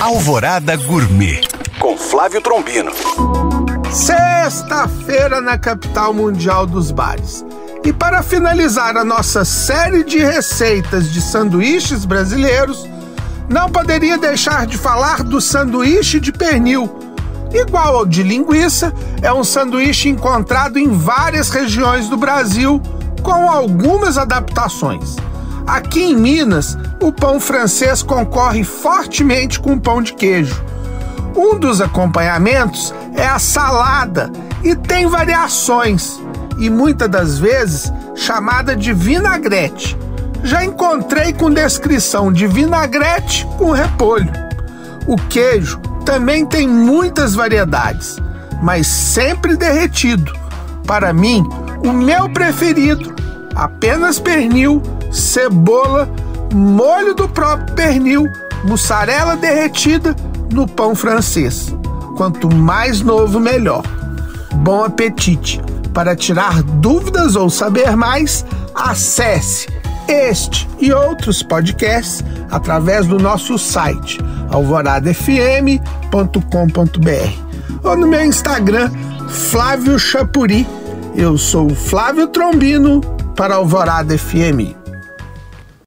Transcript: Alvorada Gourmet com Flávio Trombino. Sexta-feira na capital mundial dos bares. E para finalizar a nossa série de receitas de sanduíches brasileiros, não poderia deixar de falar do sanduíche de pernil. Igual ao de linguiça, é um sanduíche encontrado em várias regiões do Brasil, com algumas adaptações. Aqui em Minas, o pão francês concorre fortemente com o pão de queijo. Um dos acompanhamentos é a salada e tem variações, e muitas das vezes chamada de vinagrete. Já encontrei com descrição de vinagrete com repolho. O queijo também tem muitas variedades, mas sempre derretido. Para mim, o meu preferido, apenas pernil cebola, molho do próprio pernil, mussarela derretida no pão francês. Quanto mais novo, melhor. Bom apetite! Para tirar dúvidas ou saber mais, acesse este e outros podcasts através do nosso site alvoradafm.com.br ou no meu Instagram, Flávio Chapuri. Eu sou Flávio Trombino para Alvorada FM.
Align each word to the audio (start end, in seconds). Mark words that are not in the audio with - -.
Alvorada 0.00 0.76
Gourmet 0.76 1.40
com 1.80 1.96
Flávio 1.96 2.40
Trombino. 2.40 2.92
Sexta-feira 3.92 5.40
na 5.40 5.58
capital 5.58 6.14
mundial 6.14 6.66
dos 6.66 6.92
bares. 6.92 7.44
E 7.84 7.92
para 7.92 8.22
finalizar 8.22 8.96
a 8.96 9.02
nossa 9.04 9.44
série 9.44 10.04
de 10.04 10.18
receitas 10.18 11.12
de 11.12 11.20
sanduíches 11.20 12.04
brasileiros, 12.04 12.86
não 13.48 13.68
poderia 13.70 14.16
deixar 14.16 14.66
de 14.68 14.78
falar 14.78 15.24
do 15.24 15.40
sanduíche 15.40 16.20
de 16.20 16.30
pernil. 16.30 16.88
Igual 17.52 17.96
ao 17.96 18.06
de 18.06 18.22
linguiça, 18.22 18.94
é 19.20 19.32
um 19.32 19.42
sanduíche 19.42 20.08
encontrado 20.08 20.76
em 20.78 20.96
várias 20.96 21.50
regiões 21.50 22.08
do 22.08 22.16
Brasil, 22.16 22.80
com 23.20 23.50
algumas 23.50 24.16
adaptações. 24.16 25.16
Aqui 25.68 26.00
em 26.00 26.16
Minas, 26.16 26.78
o 26.98 27.12
pão 27.12 27.38
francês 27.38 28.02
concorre 28.02 28.64
fortemente 28.64 29.60
com 29.60 29.74
o 29.74 29.80
pão 29.80 30.00
de 30.00 30.14
queijo. 30.14 30.64
Um 31.36 31.58
dos 31.58 31.82
acompanhamentos 31.82 32.94
é 33.14 33.26
a 33.26 33.38
salada 33.38 34.32
e 34.64 34.74
tem 34.74 35.06
variações, 35.06 36.18
e 36.58 36.70
muitas 36.70 37.10
das 37.10 37.38
vezes 37.38 37.92
chamada 38.14 38.74
de 38.74 38.94
vinagrete. 38.94 39.94
Já 40.42 40.64
encontrei 40.64 41.34
com 41.34 41.50
descrição 41.50 42.32
de 42.32 42.46
vinagrete 42.46 43.44
com 43.58 43.70
repolho. 43.70 44.32
O 45.06 45.16
queijo 45.16 45.78
também 46.02 46.46
tem 46.46 46.66
muitas 46.66 47.34
variedades, 47.34 48.16
mas 48.62 48.86
sempre 48.86 49.54
derretido. 49.54 50.32
Para 50.86 51.12
mim, 51.12 51.46
o 51.84 51.92
meu 51.92 52.26
preferido, 52.30 53.14
apenas 53.54 54.18
pernil 54.18 54.82
cebola, 55.10 56.08
molho 56.54 57.14
do 57.14 57.28
próprio 57.28 57.74
pernil, 57.74 58.26
mussarela 58.64 59.36
derretida 59.36 60.14
no 60.52 60.66
pão 60.66 60.94
francês. 60.94 61.74
Quanto 62.16 62.52
mais 62.52 63.00
novo, 63.00 63.38
melhor. 63.38 63.82
Bom 64.54 64.82
apetite! 64.84 65.60
Para 65.94 66.14
tirar 66.14 66.62
dúvidas 66.62 67.34
ou 67.34 67.50
saber 67.50 67.96
mais, 67.96 68.44
acesse 68.74 69.68
este 70.06 70.68
e 70.80 70.92
outros 70.92 71.42
podcasts 71.42 72.24
através 72.50 73.06
do 73.06 73.18
nosso 73.18 73.58
site 73.58 74.18
alvoradafm.com.br 74.50 75.80
ou 77.84 77.96
no 77.96 78.06
meu 78.06 78.24
Instagram, 78.24 78.90
Flávio 79.28 79.98
Chapuri. 79.98 80.66
Eu 81.14 81.36
sou 81.36 81.70
Flávio 81.70 82.28
Trombino 82.28 83.00
para 83.36 83.56
Alvorada 83.56 84.16
FM. 84.16 84.77